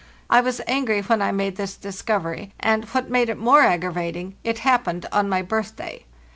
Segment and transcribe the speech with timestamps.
[0.31, 4.57] I was angry when I made this discovery, and, what made it more aggravating, it
[4.65, 6.05] happened on my birthday.